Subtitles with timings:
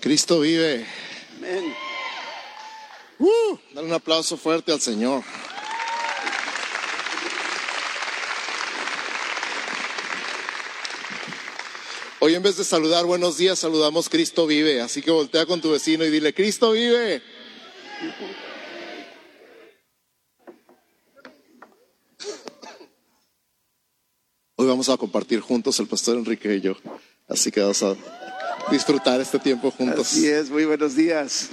[0.00, 0.86] Cristo vive.
[1.36, 1.74] Amén.
[3.18, 5.24] Uh, dale un aplauso fuerte al Señor.
[12.20, 14.80] Hoy en vez de saludar buenos días, saludamos Cristo vive.
[14.80, 17.22] Así que voltea con tu vecino y dile, Cristo vive.
[24.56, 26.76] Hoy vamos a compartir juntos el pastor Enrique y yo.
[27.28, 27.96] Así que vamos a
[28.70, 30.12] disfrutar este tiempo juntos.
[30.12, 31.48] Así es, muy buenos días.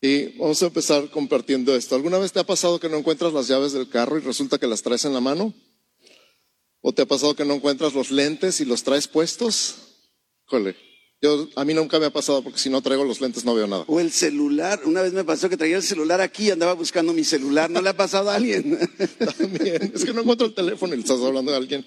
[0.00, 1.94] Y vamos a empezar compartiendo esto.
[1.94, 4.66] ¿Alguna vez te ha pasado que no encuentras las llaves del carro y resulta que
[4.66, 5.54] las traes en la mano?
[6.80, 9.74] ¿O te ha pasado que no encuentras los lentes y los traes puestos?
[10.44, 10.76] Jole,
[11.20, 13.66] yo, a mí nunca me ha pasado porque si no traigo los lentes no veo
[13.66, 13.84] nada.
[13.88, 14.82] O el celular.
[14.84, 17.70] Una vez me pasó que traía el celular aquí y andaba buscando mi celular.
[17.70, 18.78] ¿No le ha pasado a alguien?
[19.38, 21.86] También, es que no encuentro el teléfono y le estás hablando de alguien.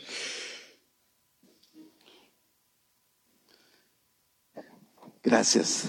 [5.23, 5.85] Gracias.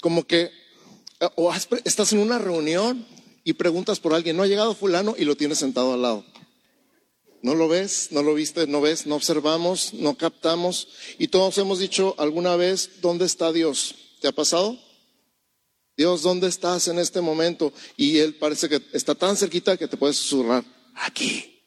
[0.00, 0.50] Como que,
[1.20, 1.52] eh, o
[1.84, 3.06] estás en una reunión
[3.42, 6.24] y preguntas por alguien, no ha llegado fulano y lo tienes sentado al lado.
[7.42, 10.88] No lo ves, no lo viste, no ves, no observamos, no captamos.
[11.18, 13.94] Y todos hemos dicho alguna vez, ¿dónde está Dios?
[14.20, 14.78] ¿Te ha pasado?
[15.96, 17.72] Dios, ¿dónde estás en este momento?
[17.96, 21.62] Y Él parece que está tan cerquita que te puedes susurrar, aquí,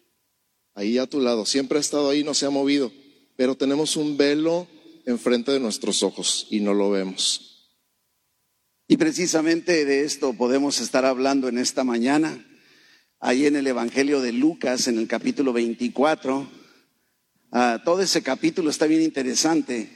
[0.74, 1.46] ahí a tu lado.
[1.46, 2.92] Siempre ha estado ahí, no se ha movido.
[3.38, 4.68] Pero tenemos un velo
[5.06, 7.70] enfrente de nuestros ojos y no lo vemos.
[8.90, 12.44] Y precisamente de esto podemos estar hablando en esta mañana.
[13.20, 16.50] Ahí en el Evangelio de Lucas, en el capítulo 24.
[17.52, 19.90] ah, todo ese capítulo está bien interesante.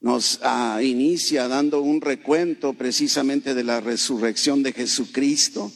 [0.00, 5.72] Nos ah, inicia dando un recuento precisamente de la resurrección de Jesucristo.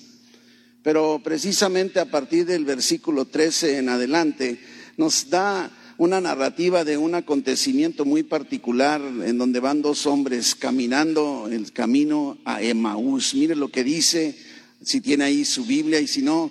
[0.84, 4.60] Pero precisamente a partir del versículo 13 en adelante
[4.96, 11.46] nos da una narrativa de un acontecimiento muy particular en donde van dos hombres caminando
[11.52, 13.34] el camino a Emaús.
[13.34, 14.34] Mire lo que dice,
[14.82, 16.50] si tiene ahí su Biblia y si no,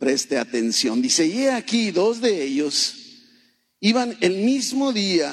[0.00, 1.00] preste atención.
[1.00, 2.96] Dice, y he aquí dos de ellos
[3.78, 5.32] iban el mismo día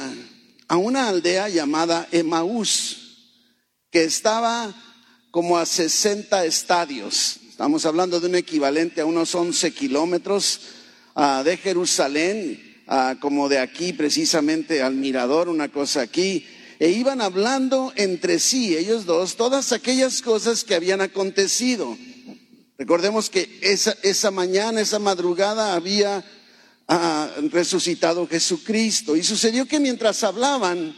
[0.68, 3.40] a una aldea llamada Emaús,
[3.90, 4.72] que estaba
[5.32, 7.38] como a 60 estadios.
[7.50, 10.60] Estamos hablando de un equivalente a unos 11 kilómetros
[11.16, 16.46] ah, de Jerusalén, ah, como de aquí precisamente al mirador, una cosa aquí.
[16.80, 21.98] E iban hablando entre sí, ellos dos, todas aquellas cosas que habían acontecido.
[22.78, 26.24] Recordemos que esa, esa mañana, esa madrugada había
[26.88, 29.16] ah, resucitado Jesucristo.
[29.16, 30.96] Y sucedió que mientras hablaban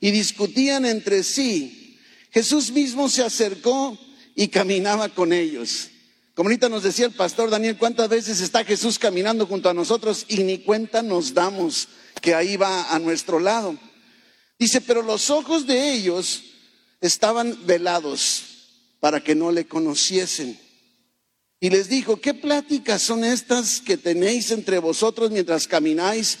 [0.00, 2.00] y discutían entre sí,
[2.32, 3.96] Jesús mismo se acercó
[4.34, 5.90] y caminaba con ellos.
[6.34, 10.26] Como ahorita nos decía el pastor Daniel, ¿cuántas veces está Jesús caminando junto a nosotros
[10.28, 11.88] y ni cuenta nos damos
[12.20, 13.78] que ahí va a nuestro lado?
[14.58, 16.42] Dice, pero los ojos de ellos
[17.00, 18.42] estaban velados
[18.98, 20.58] para que no le conociesen.
[21.60, 26.38] Y les dijo, ¿qué pláticas son estas que tenéis entre vosotros mientras camináis?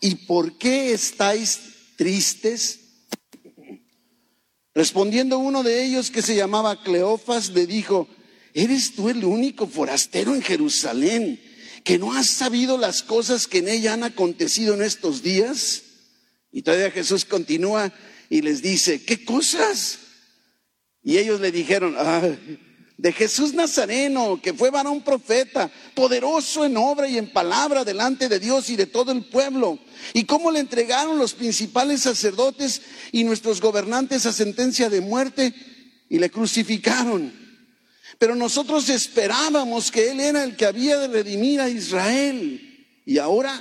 [0.00, 1.60] ¿Y por qué estáis
[1.96, 2.80] tristes?
[4.74, 8.08] Respondiendo uno de ellos que se llamaba Cleofas, le dijo,
[8.54, 11.40] ¿eres tú el único forastero en Jerusalén
[11.84, 15.82] que no has sabido las cosas que en ella han acontecido en estos días?
[16.50, 17.92] Y todavía Jesús continúa
[18.30, 19.98] y les dice, ¿qué cosas?
[21.02, 22.22] Y ellos le dijeron, "Ah,
[22.96, 28.38] de Jesús Nazareno, que fue varón profeta, poderoso en obra y en palabra delante de
[28.38, 29.78] Dios y de todo el pueblo.
[30.12, 32.82] Y cómo le entregaron los principales sacerdotes
[33.12, 35.52] y nuestros gobernantes a sentencia de muerte
[36.08, 37.43] y le crucificaron.
[38.18, 43.02] Pero nosotros esperábamos que Él era el que había de redimir a Israel.
[43.04, 43.60] Y ahora,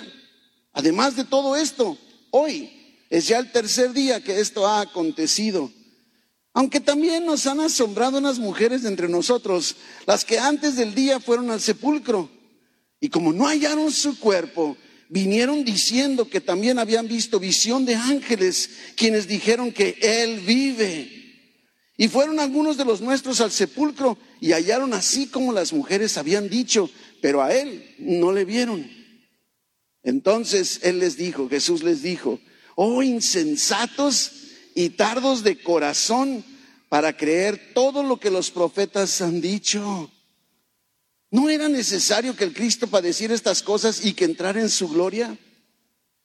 [0.74, 1.98] además de todo esto,
[2.32, 2.70] hoy
[3.10, 5.72] es ya el tercer día que esto ha acontecido.
[6.54, 11.50] Aunque también nos han asombrado unas mujeres entre nosotros, las que antes del día fueron
[11.50, 12.30] al sepulcro.
[13.00, 14.78] Y como no hallaron su cuerpo,
[15.10, 21.24] vinieron diciendo que también habían visto visión de ángeles, quienes dijeron que Él vive.
[21.98, 26.50] Y fueron algunos de los nuestros al sepulcro y hallaron así como las mujeres habían
[26.50, 26.90] dicho,
[27.22, 28.92] pero a Él no le vieron.
[30.04, 32.42] Entonces Él les dijo, Jesús les dijo,
[32.76, 34.34] oh insensatos
[34.76, 36.44] y tardos de corazón
[36.90, 40.12] para creer todo lo que los profetas han dicho.
[41.32, 45.38] ¿No era necesario que el Cristo padeciera estas cosas y que entrara en su gloria?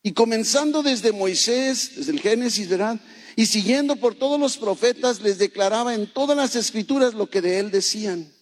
[0.09, 2.99] Y comenzando desde Moisés, desde el Génesis, ¿verdad?
[3.37, 7.59] Y siguiendo por todos los profetas, les declaraba en todas las escrituras lo que de
[7.59, 8.33] él decían.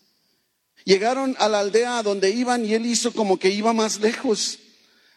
[0.84, 4.60] Llegaron a la aldea a donde iban y él hizo como que iba más lejos.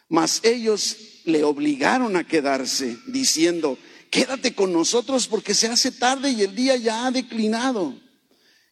[0.08, 3.78] Mas ellos le obligaron a quedarse, diciendo,
[4.10, 7.94] quédate con nosotros porque se hace tarde y el día ya ha declinado.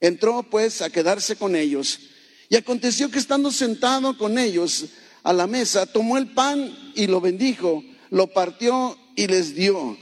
[0.01, 2.01] Entró pues a quedarse con ellos.
[2.49, 4.87] Y aconteció que estando sentado con ellos
[5.23, 9.97] a la mesa, tomó el pan y lo bendijo, lo partió y les dio.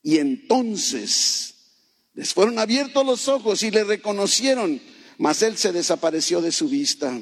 [0.00, 1.54] Y entonces
[2.14, 4.80] les fueron abiertos los ojos y le reconocieron,
[5.18, 7.20] mas él se desapareció de su vista.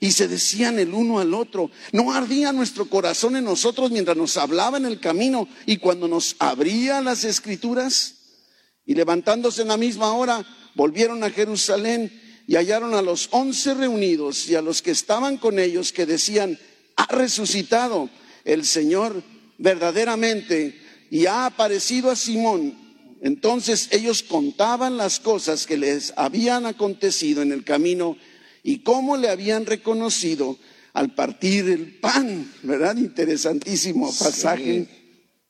[0.00, 4.36] Y se decían el uno al otro, ¿no ardía nuestro corazón en nosotros mientras nos
[4.36, 8.16] hablaba en el camino y cuando nos abría las escrituras?
[8.84, 10.44] Y levantándose en la misma hora,
[10.74, 15.60] volvieron a Jerusalén y hallaron a los once reunidos y a los que estaban con
[15.60, 16.58] ellos que decían,
[16.96, 18.10] ha resucitado
[18.44, 19.22] el Señor
[19.58, 20.78] verdaderamente
[21.10, 22.76] y ha aparecido a Simón.
[23.22, 28.16] Entonces ellos contaban las cosas que les habían acontecido en el camino
[28.62, 30.58] y cómo le habían reconocido
[30.92, 32.96] al partir el pan, ¿verdad?
[32.96, 34.88] Interesantísimo pasaje.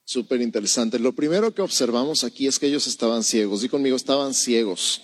[0.05, 0.99] Súper interesante.
[0.99, 3.65] Lo primero que observamos aquí es que ellos estaban ciegos.
[3.65, 5.01] Y conmigo estaban ciegos.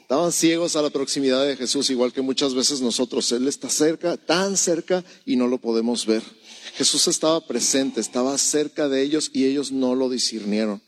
[0.00, 3.30] Estaban ciegos a la proximidad de Jesús, igual que muchas veces nosotros.
[3.32, 6.22] Él está cerca, tan cerca, y no lo podemos ver.
[6.74, 10.82] Jesús estaba presente, estaba cerca de ellos y ellos no lo discernieron.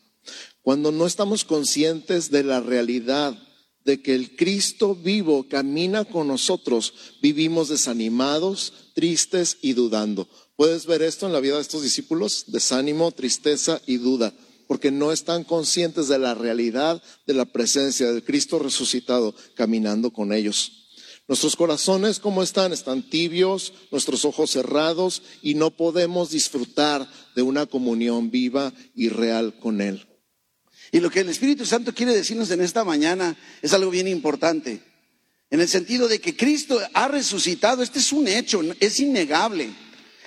[0.61, 3.37] Cuando no estamos conscientes de la realidad
[3.85, 10.27] de que el Cristo vivo camina con nosotros, vivimos desanimados, tristes y dudando.
[10.55, 12.45] ¿Puedes ver esto en la vida de estos discípulos?
[12.47, 14.33] Desánimo, tristeza y duda,
[14.67, 20.33] porque no están conscientes de la realidad de la presencia del Cristo resucitado caminando con
[20.33, 20.84] ellos.
[21.27, 22.71] Nuestros corazones, ¿cómo están?
[22.71, 29.55] Están tibios, nuestros ojos cerrados y no podemos disfrutar de una comunión viva y real
[29.59, 30.05] con Él.
[30.91, 34.83] Y lo que el Espíritu Santo quiere decirnos en esta mañana es algo bien importante.
[35.49, 39.71] En el sentido de que Cristo ha resucitado, este es un hecho, es innegable.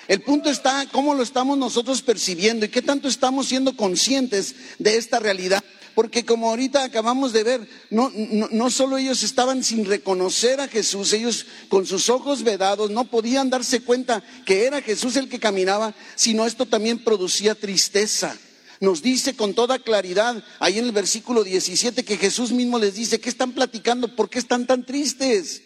[0.08, 4.96] El punto está cómo lo estamos nosotros percibiendo y qué tanto estamos siendo conscientes de
[4.96, 5.62] esta realidad.
[5.98, 8.12] Porque como ahorita acabamos de ver, no,
[8.52, 13.50] no, solo ellos estaban sin reconocer a Jesús, ellos con sus ojos vedados no podían
[13.50, 18.38] darse cuenta que era Jesús el que caminaba, sino esto también producía tristeza
[18.78, 23.18] nos dice con toda claridad ahí en el versículo 17 que Jesús mismo les dice,
[23.18, 24.14] ¿qué están platicando?
[24.14, 25.62] ¿Por qué están tan tristes?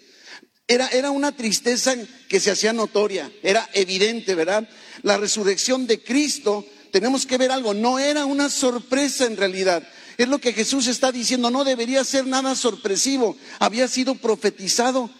[0.66, 1.94] Era, era una tristeza
[2.30, 4.66] que se hacía notoria, era evidente, ¿verdad?
[5.02, 9.86] La resurrección de Cristo, tenemos que ver algo, no era una sorpresa en realidad.
[10.18, 15.10] Es lo que Jesús está diciendo, no debería ser nada sorpresivo, había sido profetizado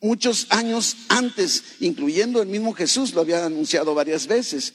[0.00, 4.72] muchos años antes, incluyendo el mismo Jesús, lo había anunciado varias veces.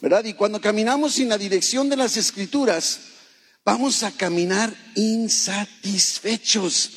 [0.00, 0.24] ¿verdad?
[0.24, 3.00] Y cuando caminamos sin la dirección de las escrituras,
[3.64, 6.90] vamos a caminar insatisfechos,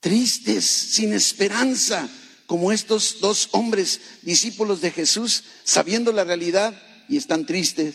[0.00, 2.08] tristes, sin esperanza,
[2.46, 6.74] como estos dos hombres, discípulos de Jesús, sabiendo la realidad
[7.08, 7.94] y están tristes.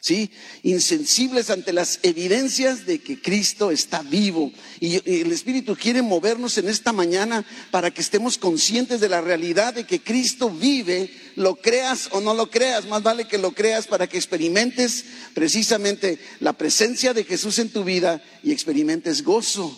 [0.00, 0.30] ¿Sí?
[0.62, 4.52] Insensibles ante las evidencias de que Cristo está vivo.
[4.80, 9.74] Y el Espíritu quiere movernos en esta mañana para que estemos conscientes de la realidad
[9.74, 13.86] de que Cristo vive, lo creas o no lo creas, más vale que lo creas
[13.86, 15.04] para que experimentes
[15.34, 19.76] precisamente la presencia de Jesús en tu vida y experimentes gozo.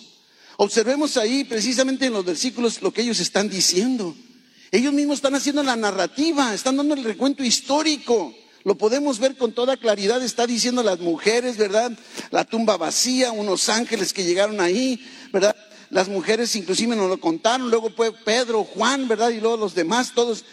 [0.57, 4.15] Observemos ahí precisamente en los versículos lo que ellos están diciendo.
[4.71, 8.35] Ellos mismos están haciendo la narrativa, están dando el recuento histórico.
[8.65, 11.93] Lo podemos ver con toda claridad, está diciendo las mujeres, ¿verdad?
[12.31, 15.57] La tumba vacía, unos ángeles que llegaron ahí, ¿verdad?
[15.89, 17.91] Las mujeres inclusive nos lo contaron, luego
[18.25, 19.31] Pedro, Juan, ¿verdad?
[19.31, 20.45] Y luego los demás, todos,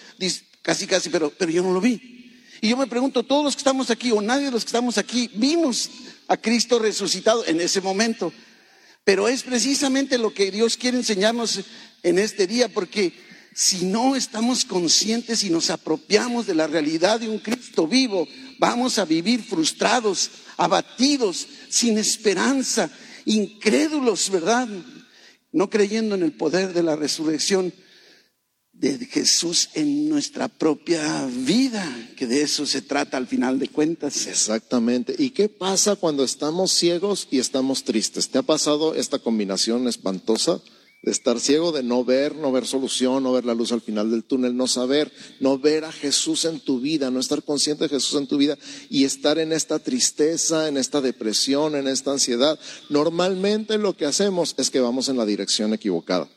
[0.62, 2.18] casi, casi, pero, pero yo no lo vi.
[2.62, 4.98] Y yo me pregunto, todos los que estamos aquí, o nadie de los que estamos
[4.98, 5.90] aquí, vimos
[6.28, 8.32] a Cristo resucitado en ese momento.
[9.04, 11.62] Pero es precisamente lo que Dios quiere enseñarnos
[12.04, 13.14] en este día, porque
[13.60, 18.28] si no estamos conscientes y nos apropiamos de la realidad de un Cristo vivo,
[18.60, 22.92] vamos a vivir frustrados, abatidos, sin esperanza,
[23.26, 24.68] incrédulos, ¿verdad?
[25.52, 27.74] No creyendo en el poder de la resurrección
[28.74, 31.84] de Jesús en nuestra propia vida,
[32.16, 34.28] que de eso se trata al final de cuentas.
[34.28, 35.16] Exactamente.
[35.18, 38.30] ¿Y qué pasa cuando estamos ciegos y estamos tristes?
[38.30, 40.62] ¿Te ha pasado esta combinación espantosa?
[41.02, 44.10] De estar ciego, de no ver, no ver solución, no ver la luz al final
[44.10, 47.90] del túnel, no saber, no ver a Jesús en tu vida, no estar consciente de
[47.90, 48.58] Jesús en tu vida
[48.90, 52.60] y estar en esta tristeza, en esta depresión, en esta ansiedad.
[52.90, 56.30] Normalmente lo que hacemos es que vamos en la dirección equivocada.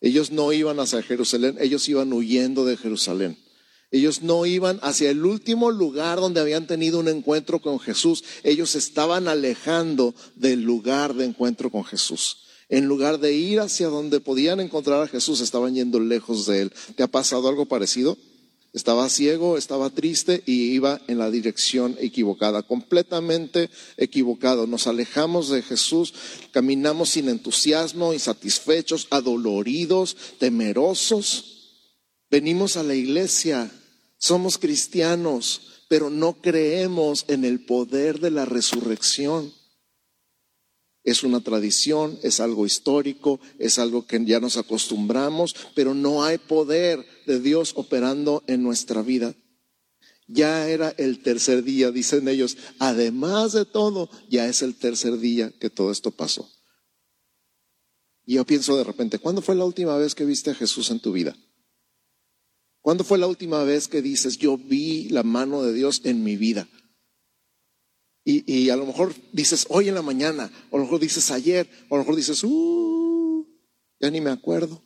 [0.00, 3.38] Ellos no iban hacia Jerusalén, ellos iban huyendo de Jerusalén.
[3.90, 8.24] Ellos no iban hacia el último lugar donde habían tenido un encuentro con Jesús.
[8.42, 12.45] Ellos estaban alejando del lugar de encuentro con Jesús.
[12.68, 16.72] En lugar de ir hacia donde podían encontrar a Jesús, estaban yendo lejos de él.
[16.96, 18.16] ¿Te ha pasado algo parecido?
[18.72, 24.66] Estaba ciego, estaba triste y iba en la dirección equivocada, completamente equivocado.
[24.66, 26.12] Nos alejamos de Jesús,
[26.50, 31.70] caminamos sin entusiasmo, insatisfechos, adoloridos, temerosos.
[32.30, 33.70] Venimos a la iglesia,
[34.18, 39.54] somos cristianos, pero no creemos en el poder de la resurrección
[41.06, 46.36] es una tradición, es algo histórico, es algo que ya nos acostumbramos, pero no hay
[46.36, 49.34] poder de Dios operando en nuestra vida.
[50.26, 52.56] Ya era el tercer día, dicen ellos.
[52.80, 56.50] Además de todo, ya es el tercer día que todo esto pasó.
[58.24, 60.98] Y yo pienso de repente, ¿cuándo fue la última vez que viste a Jesús en
[60.98, 61.36] tu vida?
[62.80, 66.36] ¿Cuándo fue la última vez que dices, yo vi la mano de Dios en mi
[66.36, 66.68] vida?
[68.28, 71.70] Y, a lo mejor dices hoy en la mañana, o a lo mejor dices ayer,
[71.88, 73.46] o a lo mejor dices, uh,
[74.00, 74.82] ya ni me acuerdo.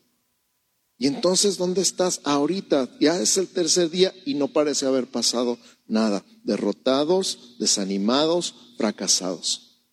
[0.98, 2.90] Y entonces, ¿dónde estás ahorita?
[3.00, 6.22] Ya es el tercer día y no parece haber pasado nada.
[6.44, 9.86] Derrotados, desanimados, fracasados.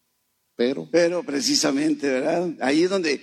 [0.58, 0.90] Pero.
[0.92, 2.54] Pero precisamente, ¿verdad?
[2.60, 3.22] Ahí es donde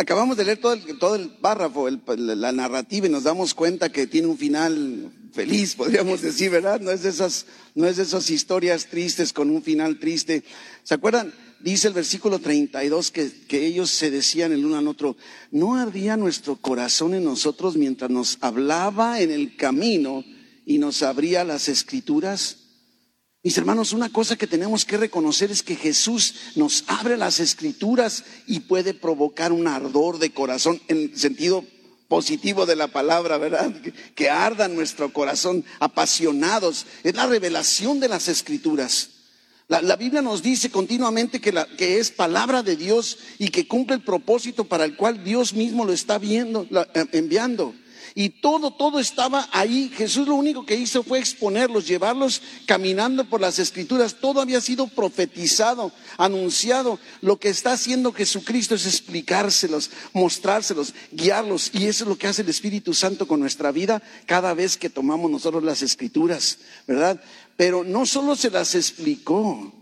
[0.00, 4.06] acabamos de leer todo el, todo el párrafo, la narrativa y nos damos cuenta que
[4.06, 6.80] tiene un final feliz, podríamos decir, ¿verdad?
[6.80, 10.42] No es esas, no es esas historias tristes con un final triste.
[10.84, 11.34] ¿Se acuerdan?
[11.60, 15.18] Dice el versículo 32 que, que ellos se decían el uno al otro,
[15.50, 20.24] ¿no ardía nuestro corazón en nosotros mientras nos hablaba en el camino
[20.64, 22.59] y nos abría las escrituras?
[23.42, 28.22] Mis hermanos, una cosa que tenemos que reconocer es que Jesús nos abre las escrituras
[28.46, 31.64] y puede provocar un ardor de corazón en sentido
[32.06, 33.72] positivo de la palabra, ¿verdad?
[34.14, 36.84] Que, arda nuestro corazón, apasionados.
[37.02, 39.08] Es la revelación de las escrituras.
[39.68, 44.02] La, Biblia nos dice continuamente que, que, es palabra de Dios y que cumple el
[44.02, 47.74] propósito para el cual Dios mismo lo está viendo, eh, enviando.
[48.14, 49.90] Y todo, todo estaba ahí.
[49.94, 54.16] Jesús lo único que hizo fue exponerlos, llevarlos caminando por las escrituras.
[54.20, 56.98] Todo había sido profetizado, anunciado.
[57.20, 61.70] Lo que está haciendo Jesucristo es explicárselos, mostrárselos, guiarlos.
[61.72, 64.90] Y eso es lo que hace el Espíritu Santo con nuestra vida cada vez que
[64.90, 67.20] tomamos nosotros las escrituras, ¿verdad?
[67.56, 69.72] Pero no solo se las explicó,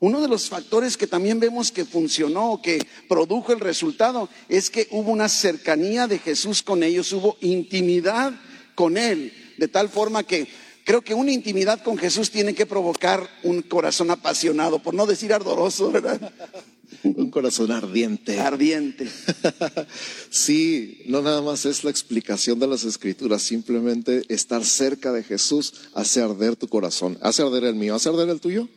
[0.00, 4.88] uno de los factores que también vemos que funcionó, que produjo el resultado, es que
[4.90, 8.32] hubo una cercanía de Jesús con ellos, hubo intimidad
[8.74, 10.46] con Él, de tal forma que
[10.84, 15.32] creo que una intimidad con Jesús tiene que provocar un corazón apasionado, por no decir
[15.32, 16.32] ardoroso, ¿verdad?
[17.02, 18.40] Un corazón ardiente.
[18.40, 19.08] Ardiente.
[20.30, 25.72] Sí, no nada más es la explicación de las escrituras, simplemente estar cerca de Jesús
[25.94, 28.68] hace arder tu corazón, hace arder el mío, hace arder el tuyo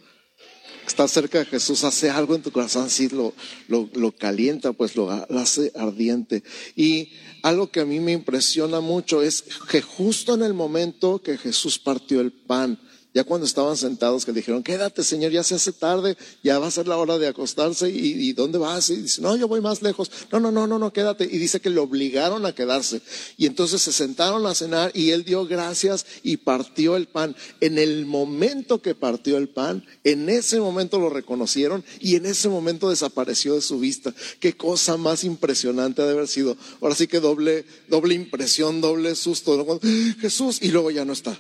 [0.89, 3.34] estar cerca de Jesús hace algo en tu corazón, así lo,
[3.67, 6.43] lo, calienta, pues lo, hace ardiente.
[6.75, 7.10] Y
[7.43, 11.79] algo que a mí me impresiona mucho es que justo en el momento que Jesús
[11.79, 12.79] partió el pan,
[13.20, 16.68] ya cuando estaban sentados, que le dijeron, quédate, Señor, ya se hace tarde, ya va
[16.68, 18.90] a ser la hora de acostarse, ¿y, dónde vas?
[18.92, 20.10] Y dice, no, yo voy más lejos.
[20.32, 21.26] No, no, no, no, no, quédate.
[21.26, 23.02] Y dice que le obligaron a quedarse.
[23.36, 27.36] Y entonces se sentaron a cenar y él dio gracias y partió el pan.
[27.60, 32.48] En el momento que partió el pan, en ese momento lo reconocieron y en ese
[32.48, 34.14] momento desapareció de su vista.
[34.40, 36.56] Qué cosa más impresionante ha de haber sido.
[36.80, 39.78] Ahora sí que doble, doble impresión, doble susto.
[40.22, 41.38] Jesús, y luego ya no está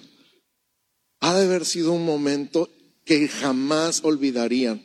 [1.19, 2.69] ha de haber sido un momento
[3.05, 4.83] que jamás olvidarían.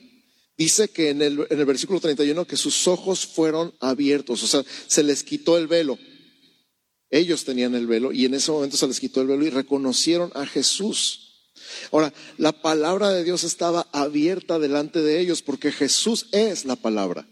[0.56, 4.64] Dice que en el, en el versículo 31 que sus ojos fueron abiertos, o sea,
[4.86, 5.98] se les quitó el velo.
[7.10, 10.30] Ellos tenían el velo y en ese momento se les quitó el velo y reconocieron
[10.34, 11.50] a Jesús.
[11.92, 17.28] Ahora, la palabra de Dios estaba abierta delante de ellos porque Jesús es la palabra.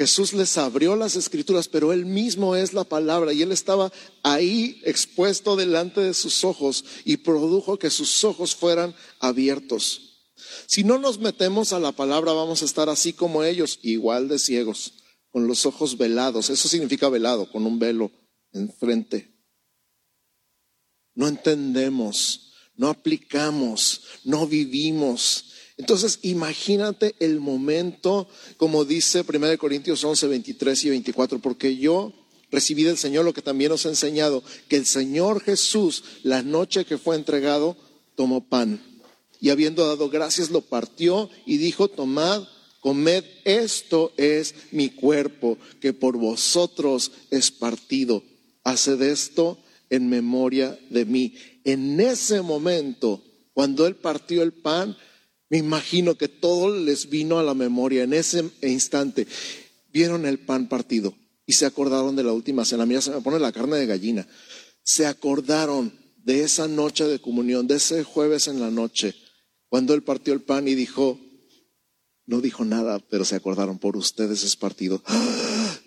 [0.00, 3.92] Jesús les abrió las escrituras, pero Él mismo es la palabra y Él estaba
[4.22, 10.32] ahí expuesto delante de sus ojos y produjo que sus ojos fueran abiertos.
[10.66, 14.38] Si no nos metemos a la palabra, vamos a estar así como ellos, igual de
[14.38, 14.94] ciegos,
[15.32, 16.48] con los ojos velados.
[16.48, 18.10] Eso significa velado, con un velo
[18.54, 19.36] enfrente.
[21.14, 25.49] No entendemos, no aplicamos, no vivimos.
[25.80, 32.12] Entonces, imagínate el momento, como dice 1 Corintios 11, 23 y 24, porque yo
[32.50, 36.84] recibí del Señor lo que también os he enseñado, que el Señor Jesús, la noche
[36.84, 37.78] que fue entregado,
[38.14, 38.78] tomó pan
[39.40, 42.46] y habiendo dado gracias, lo partió y dijo, tomad,
[42.80, 48.22] comed, esto es mi cuerpo, que por vosotros es partido.
[48.64, 49.58] Haced esto
[49.88, 51.36] en memoria de mí.
[51.64, 53.22] En ese momento,
[53.54, 54.94] cuando él partió el pan,
[55.50, 59.26] me imagino que todo les vino a la memoria en ese instante.
[59.92, 61.12] Vieron el pan partido
[61.44, 62.86] y se acordaron de la última cena.
[62.86, 64.26] Mira, se me pone la carne de gallina.
[64.84, 69.14] Se acordaron de esa noche de comunión, de ese jueves en la noche,
[69.68, 71.18] cuando él partió el pan y dijo,
[72.26, 75.02] no dijo nada, pero se acordaron, por ustedes es partido.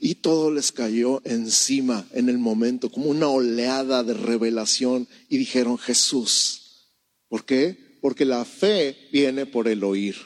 [0.01, 5.77] Y todo les cayó encima en el momento, como una oleada de revelación, y dijeron,
[5.77, 6.89] Jesús.
[7.29, 7.92] ¿Por qué?
[8.03, 10.17] Porque la fe viene por el oír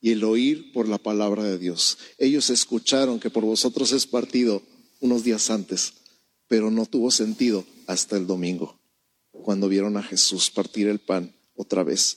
[0.00, 1.98] y el oír por la palabra de Dios.
[2.16, 4.62] Ellos escucharon que por vosotros es partido
[5.00, 5.92] unos días antes,
[6.46, 8.80] pero no tuvo sentido hasta el domingo,
[9.30, 12.16] cuando vieron a Jesús partir el pan otra vez.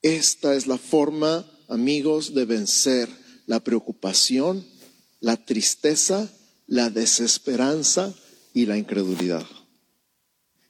[0.00, 3.10] Esta es la forma amigos, de vencer
[3.44, 4.64] la preocupación,
[5.20, 6.32] la tristeza,
[6.66, 8.14] la desesperanza
[8.54, 9.46] y la incredulidad.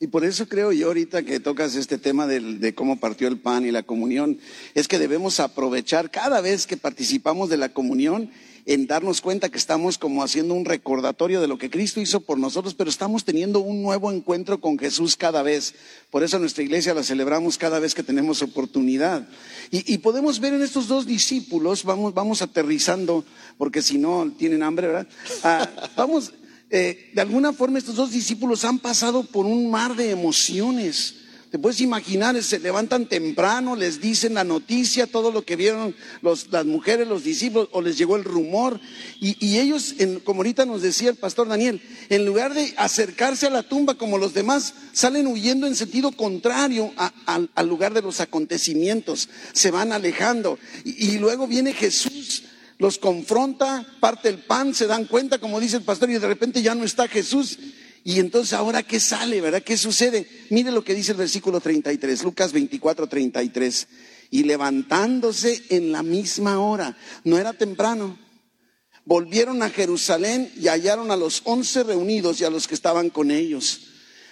[0.04, 3.64] Y por eso creo yo ahorita que tocas este tema de, cómo partió el pan
[3.64, 4.38] y la comunión,
[4.74, 8.30] es que debemos aprovechar cada vez que participamos de la comunión
[8.66, 12.38] en darnos cuenta que estamos como haciendo un recordatorio de lo que Cristo hizo por
[12.38, 15.74] nosotros, pero estamos teniendo un nuevo encuentro con Jesús cada vez.
[16.10, 19.26] Por eso nuestra iglesia la celebramos cada vez que tenemos oportunidad.
[19.70, 23.24] Y, podemos ver en estos dos discípulos, vamos, vamos aterrizando,
[23.56, 25.08] porque si no tienen hambre, ¿verdad?
[25.42, 26.34] Ah, vamos,
[26.74, 31.14] eh, de alguna forma estos dos discípulos han pasado por un mar de emociones
[31.54, 36.66] te puedes imaginar, se levantan temprano, les dicen la noticia, todo lo que vieron las
[36.66, 38.80] mujeres, los discípulos, o les llegó el rumor.
[39.20, 43.62] Y, ellos, como ahorita nos decía el pastor Daniel, en lugar de acercarse a la
[43.62, 46.92] tumba como los demás, salen huyendo en sentido contrario
[47.24, 50.58] al lugar de los acontecimientos, se van alejando.
[50.84, 52.42] y luego viene Jesús
[52.78, 56.62] los confronta, parte el pan, se dan cuenta, como dice el pastor, y de repente
[56.62, 57.58] ya no está Jesús.
[58.02, 59.40] Y entonces ahora, ¿qué sale?
[59.40, 59.62] ¿Verdad?
[59.62, 60.28] ¿Qué sucede?
[60.50, 63.88] Mire lo que dice el versículo 33, Lucas 24, 33.
[64.30, 68.18] Y levantándose en la misma hora, no era temprano,
[69.04, 73.30] volvieron a Jerusalén y hallaron a los once reunidos y a los que estaban con
[73.30, 73.88] ellos.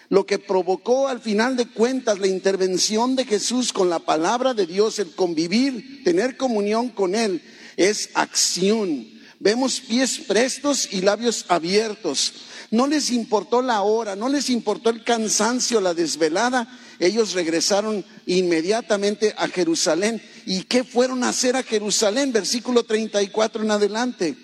[0.08, 4.66] Lo que provocó al final de cuentas la intervención de Jesús con la palabra de
[4.66, 7.40] Dios, el convivir, tener comunión con Él,
[7.76, 9.06] es acción.
[9.38, 12.32] Vemos pies prestos y labios abiertos.
[12.70, 16.78] No les importó la hora, no les importó el cansancio, la desvelada.
[16.98, 20.22] Ellos regresaron inmediatamente a Jerusalén.
[20.46, 22.32] ¿Y qué fueron a hacer a Jerusalén?
[22.32, 24.36] Versículo 34 en adelante.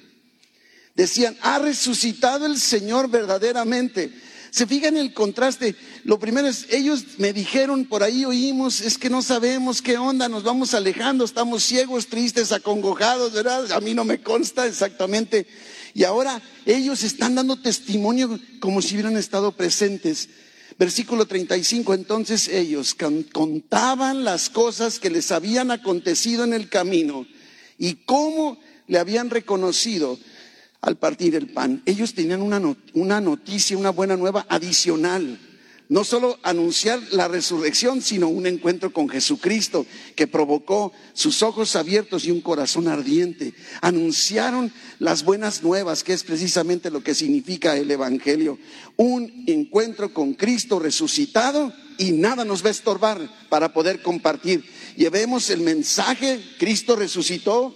[0.95, 4.13] Decían, ha resucitado el Señor verdaderamente.
[4.51, 5.75] Se fijan el contraste.
[6.05, 10.29] Lo primero es, ellos me dijeron, por ahí oímos, es que no sabemos qué onda,
[10.29, 13.71] nos vamos alejando, estamos ciegos, tristes, acongojados, ¿verdad?
[13.73, 15.47] A mí no me consta exactamente
[15.95, 20.29] y ahora ellos están dando testimonio como si hubieran estado presentes.
[20.79, 22.95] Versículo 35, entonces ellos
[23.33, 27.27] contaban las cosas que les habían acontecido en el camino
[27.79, 30.21] y cómo le habían reconocido
[30.81, 31.83] al partir el pan.
[31.87, 32.61] Ellos tenían una,
[32.95, 35.39] una noticia, una buena nueva adicional
[35.89, 42.25] no solo anunciar la resurrección, sino un encuentro con Jesucristo que provocó sus ojos abiertos
[42.25, 43.55] y un corazón ardiente.
[43.81, 48.59] Anunciaron las buenas nuevas, que es precisamente lo que significa el Evangelio.
[48.97, 54.65] Un encuentro con Cristo resucitado y nada nos va a estorbar para poder compartir.
[54.97, 57.75] Llevemos el mensaje, Cristo resucitó,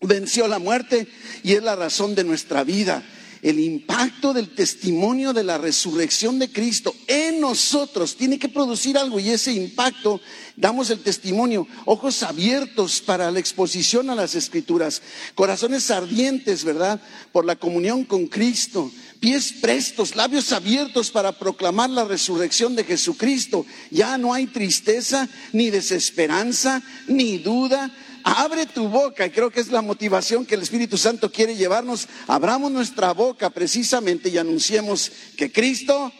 [0.00, 1.08] venció la muerte
[1.42, 3.02] y es la razón de nuestra vida
[3.42, 9.18] el impacto del testimonio de la resurrección de Cristo en nosotros tiene que producir algo
[9.18, 10.20] y ese impacto
[10.56, 15.00] damos el testimonio, ojos abiertos para la exposición a las escrituras,
[15.34, 17.00] corazones ardientes, ¿verdad?
[17.32, 23.64] Por la comunión con Cristo, pies prestos, labios abiertos para proclamar la resurrección de Jesucristo.
[23.90, 27.90] Ya no hay tristeza, ni desesperanza, ni duda,
[28.24, 32.08] Abre tu boca y creo que es la motivación que el Espíritu Santo quiere llevarnos.
[32.26, 36.12] Abramos nuestra boca precisamente y anunciemos que Cristo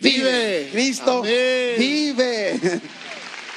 [0.00, 0.68] vive.
[0.72, 2.80] Cristo vive.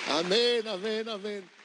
[0.10, 1.61] Amén, amén, amén.